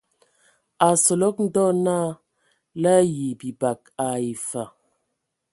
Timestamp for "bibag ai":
3.39-4.27